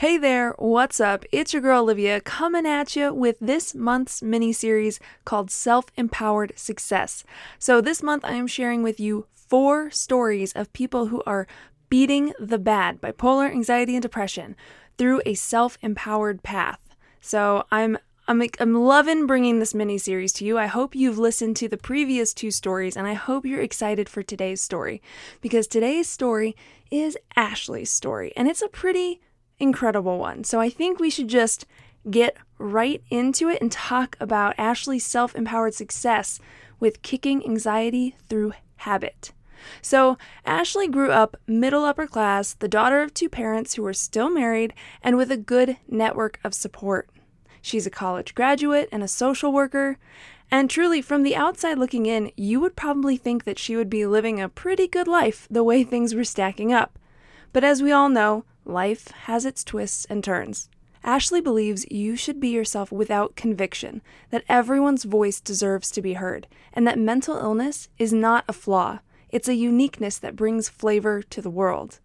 [0.00, 1.26] Hey there, what's up?
[1.30, 6.54] It's your girl Olivia coming at you with this month's mini series called Self Empowered
[6.56, 7.22] Success.
[7.58, 11.46] So, this month I am sharing with you four stories of people who are
[11.90, 14.56] beating the bad, bipolar, anxiety, and depression,
[14.96, 16.80] through a self empowered path.
[17.20, 20.56] So, I'm I'm, I'm loving bringing this mini series to you.
[20.56, 24.22] I hope you've listened to the previous two stories and I hope you're excited for
[24.22, 25.02] today's story
[25.42, 26.56] because today's story
[26.90, 29.20] is Ashley's story and it's a pretty
[29.60, 30.44] incredible one.
[30.44, 31.66] So I think we should just
[32.10, 36.40] get right into it and talk about Ashley's self empowered success
[36.78, 39.32] with kicking anxiety through habit.
[39.82, 40.16] So,
[40.46, 44.72] Ashley grew up middle upper class, the daughter of two parents who were still married,
[45.02, 47.10] and with a good network of support.
[47.60, 49.98] She's a college graduate and a social worker.
[50.50, 54.06] And truly, from the outside looking in, you would probably think that she would be
[54.06, 56.98] living a pretty good life the way things were stacking up.
[57.52, 60.68] But as we all know, Life has its twists and turns.
[61.02, 66.46] Ashley believes you should be yourself without conviction, that everyone's voice deserves to be heard,
[66.72, 69.00] and that mental illness is not a flaw.
[69.28, 71.98] It's a uniqueness that brings flavor to the world.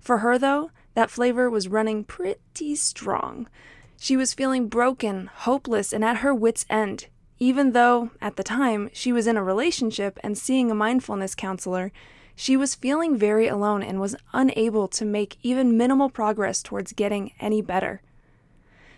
[0.00, 3.48] For her, though, that flavor was running pretty strong.
[3.96, 7.06] She was feeling broken, hopeless, and at her wits' end.
[7.38, 11.90] Even though, at the time, she was in a relationship and seeing a mindfulness counselor,
[12.34, 17.32] she was feeling very alone and was unable to make even minimal progress towards getting
[17.40, 18.00] any better.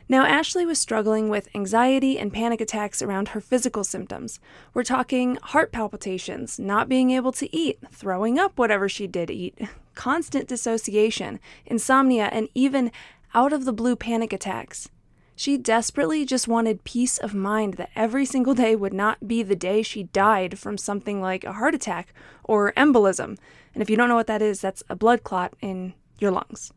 [0.06, 4.38] Now, Ashley was struggling with anxiety and panic attacks around her physical symptoms.
[4.74, 9.58] We're talking heart palpitations, not being able to eat, throwing up whatever she did eat,
[9.94, 12.92] constant dissociation, insomnia, and even
[13.32, 14.90] out of the blue panic attacks.
[15.36, 19.56] She desperately just wanted peace of mind that every single day would not be the
[19.56, 22.14] day she died from something like a heart attack
[22.44, 23.36] or embolism.
[23.74, 26.72] And if you don't know what that is, that's a blood clot in your lungs.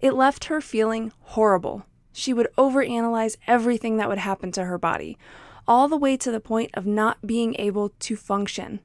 [0.00, 1.84] It left her feeling horrible.
[2.12, 5.18] She would overanalyze everything that would happen to her body,
[5.68, 8.80] all the way to the point of not being able to function.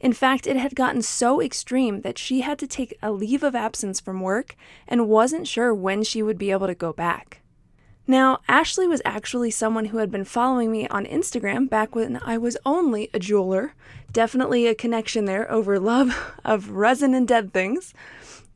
[0.00, 3.54] In fact, it had gotten so extreme that she had to take a leave of
[3.54, 7.41] absence from work and wasn't sure when she would be able to go back.
[8.06, 12.36] Now, Ashley was actually someone who had been following me on Instagram back when I
[12.36, 13.74] was only a jeweler.
[14.12, 17.94] Definitely a connection there over love of resin and dead things.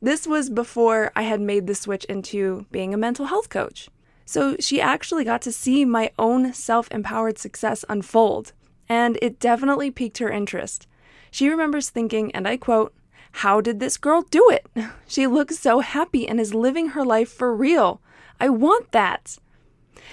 [0.01, 3.89] This was before I had made the switch into being a mental health coach.
[4.25, 8.51] So she actually got to see my own self empowered success unfold,
[8.89, 10.85] and it definitely piqued her interest.
[11.31, 12.93] She remembers thinking, and I quote,
[13.31, 14.67] How did this girl do it?
[15.07, 18.01] She looks so happy and is living her life for real.
[18.39, 19.37] I want that.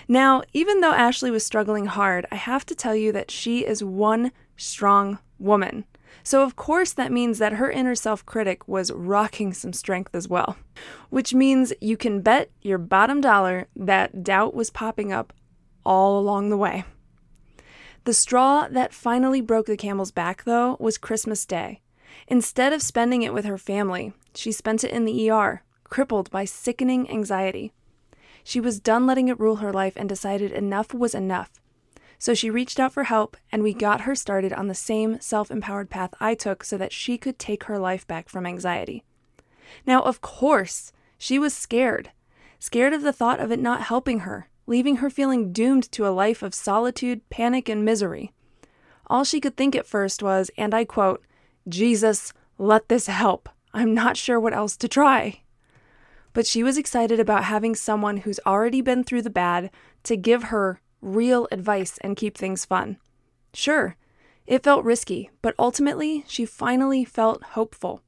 [0.09, 3.85] Now, even though Ashley was struggling hard, I have to tell you that she is
[3.85, 5.85] one strong woman.
[6.23, 10.29] So, of course, that means that her inner self critic was rocking some strength as
[10.29, 10.57] well.
[11.11, 15.33] Which means you can bet your bottom dollar that doubt was popping up
[15.85, 16.85] all along the way.
[18.05, 21.81] The straw that finally broke the camel's back, though, was Christmas Day.
[22.29, 26.45] Instead of spending it with her family, she spent it in the ER, crippled by
[26.45, 27.73] sickening anxiety.
[28.45, 31.51] She was done letting it rule her life and decided enough was enough.
[32.19, 35.51] So she reached out for help, and we got her started on the same self
[35.51, 39.03] empowered path I took so that she could take her life back from anxiety.
[39.87, 42.11] Now, of course, she was scared.
[42.59, 46.11] Scared of the thought of it not helping her, leaving her feeling doomed to a
[46.11, 48.33] life of solitude, panic, and misery.
[49.07, 51.23] All she could think at first was, and I quote,
[51.69, 53.49] Jesus, let this help.
[53.73, 55.44] I'm not sure what else to try
[56.35, 59.71] but she was excited about having someone who's already been through the bad
[60.03, 62.99] to give her real advice and keep things fun.
[63.55, 63.97] Sure,
[64.47, 68.03] it felt risky, but ultimately, she finally felt hopeful.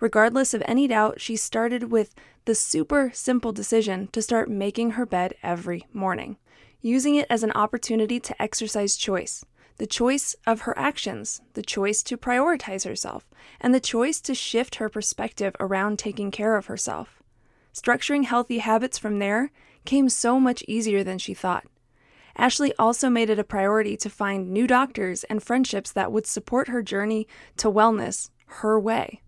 [0.00, 2.14] Regardless of any doubt, she started with
[2.44, 6.36] the super simple decision to start making her bed every morning,
[6.82, 9.44] using it as an opportunity to exercise choice
[9.76, 13.28] the choice of her actions, the choice to prioritize herself,
[13.60, 17.23] and the choice to shift her perspective around taking care of herself.
[17.74, 19.50] Structuring healthy habits from there
[19.84, 21.64] came so much easier than she thought.
[22.36, 26.68] Ashley also made it a priority to find new doctors and friendships that would support
[26.68, 27.26] her journey
[27.56, 29.22] to wellness her way.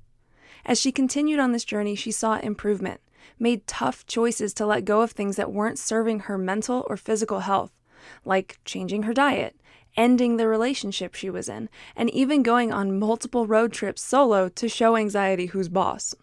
[0.65, 3.01] As she continued on this journey, she saw improvement,
[3.39, 7.41] made tough choices to let go of things that weren't serving her mental or physical
[7.41, 7.73] health,
[8.25, 9.57] like changing her diet,
[9.97, 14.69] ending the relationship she was in, and even going on multiple road trips solo to
[14.69, 16.15] show anxiety who's boss.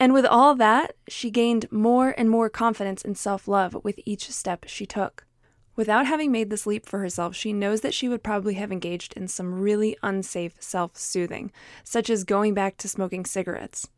[0.00, 4.30] And with all that, she gained more and more confidence and self love with each
[4.30, 5.26] step she took.
[5.76, 9.12] Without having made this leap for herself, she knows that she would probably have engaged
[9.12, 11.52] in some really unsafe self soothing,
[11.84, 13.88] such as going back to smoking cigarettes.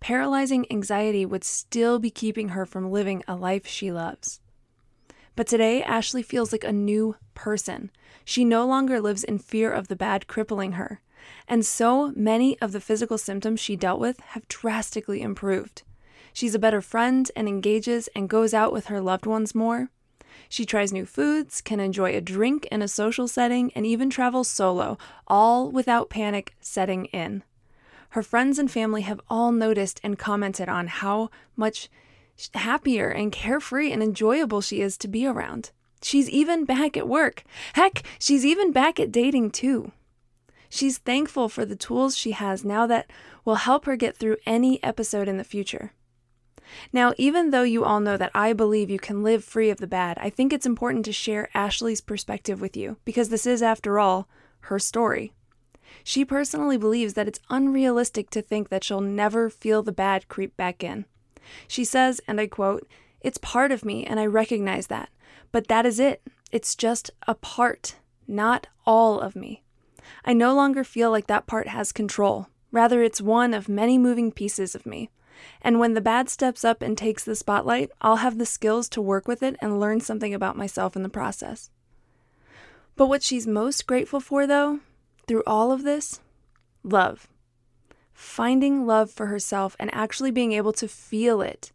[0.00, 4.40] Paralyzing anxiety would still be keeping her from living a life she loves.
[5.36, 7.90] But today, Ashley feels like a new person.
[8.24, 11.00] She no longer lives in fear of the bad crippling her.
[11.46, 15.82] And so many of the physical symptoms she dealt with have drastically improved.
[16.32, 19.90] She's a better friend and engages and goes out with her loved ones more.
[20.48, 24.48] She tries new foods, can enjoy a drink in a social setting, and even travels
[24.48, 27.44] solo, all without panic setting in.
[28.10, 31.88] Her friends and family have all noticed and commented on how much
[32.54, 35.70] happier and carefree and enjoyable she is to be around.
[36.02, 37.44] She's even back at work.
[37.72, 39.92] Heck, she's even back at dating too.
[40.74, 43.08] She's thankful for the tools she has now that
[43.44, 45.92] will help her get through any episode in the future.
[46.92, 49.86] Now, even though you all know that I believe you can live free of the
[49.86, 54.00] bad, I think it's important to share Ashley's perspective with you because this is, after
[54.00, 54.28] all,
[54.62, 55.32] her story.
[56.02, 60.56] She personally believes that it's unrealistic to think that she'll never feel the bad creep
[60.56, 61.04] back in.
[61.68, 62.84] She says, and I quote,
[63.20, 65.10] It's part of me, and I recognize that.
[65.52, 66.20] But that is it.
[66.50, 67.94] It's just a part,
[68.26, 69.63] not all of me.
[70.24, 72.48] I no longer feel like that part has control.
[72.72, 75.10] Rather, it's one of many moving pieces of me.
[75.62, 79.02] And when the bad steps up and takes the spotlight, I'll have the skills to
[79.02, 81.70] work with it and learn something about myself in the process.
[82.96, 84.80] But what she's most grateful for, though,
[85.26, 86.20] through all of this,
[86.82, 87.28] love
[88.14, 91.72] finding love for herself and actually being able to feel it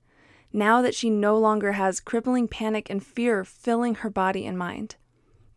[0.51, 4.95] now that she no longer has crippling panic and fear filling her body and mind.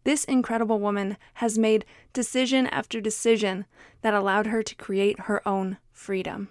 [0.05, 3.67] This incredible woman has made decision after decision
[4.03, 6.49] that allowed her to create her own freedom.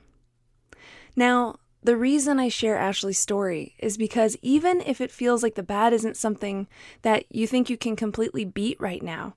[1.16, 5.64] Now, the reason I share Ashley's story is because even if it feels like the
[5.64, 6.68] bad isn't something
[7.02, 9.36] that you think you can completely beat right now,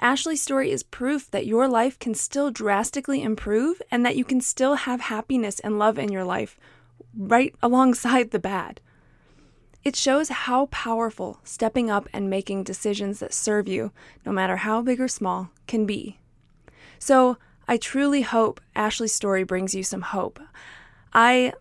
[0.00, 4.40] Ashley's story is proof that your life can still drastically improve and that you can
[4.40, 6.58] still have happiness and love in your life
[7.16, 8.80] right alongside the bad.
[9.84, 13.90] It shows how powerful stepping up and making decisions that serve you,
[14.24, 16.18] no matter how big or small, can be.
[16.98, 17.36] So,
[17.66, 20.38] I truly hope Ashley's story brings you some hope.
[21.12, 21.52] I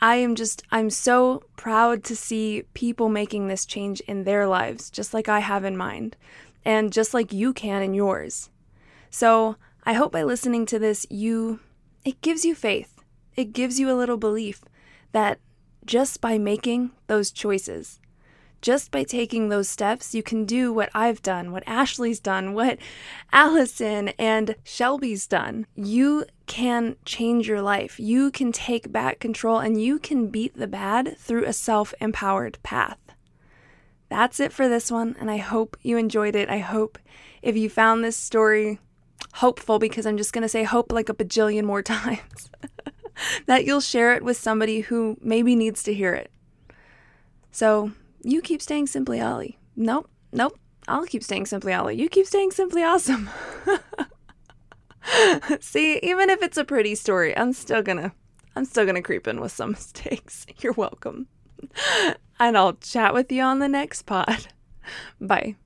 [0.00, 4.90] I am just I'm so proud to see people making this change in their lives
[4.90, 6.16] just like I have in mind
[6.64, 8.50] and just like you can in yours.
[9.10, 11.60] So, I hope by listening to this, you
[12.04, 13.02] it gives you faith.
[13.36, 14.62] It gives you a little belief
[15.12, 15.38] that
[15.84, 18.00] just by making those choices,
[18.60, 22.78] just by taking those steps, you can do what I've done, what Ashley's done, what
[23.32, 25.66] Allison and Shelby's done.
[25.74, 27.98] You can change your life.
[27.98, 32.58] You can take back control and you can beat the bad through a self empowered
[32.62, 32.98] path
[34.12, 36.50] that's it for this one, and I hope you enjoyed it.
[36.50, 36.98] I hope
[37.40, 38.78] if you found this story
[39.34, 42.50] hopeful, because I'm just going to say hope like a bajillion more times,
[43.46, 46.30] that you'll share it with somebody who maybe needs to hear it.
[47.50, 47.92] So
[48.22, 49.58] you keep staying simply Ollie.
[49.76, 50.58] Nope, nope.
[50.88, 51.96] I'll keep staying simply Ollie.
[51.96, 53.30] You keep staying simply awesome.
[55.60, 58.12] See, even if it's a pretty story, I'm still gonna
[58.56, 60.46] I'm still gonna creep in with some mistakes.
[60.58, 61.28] You're welcome
[62.38, 64.48] and I'll chat with you on the next pod.
[65.20, 65.56] Bye.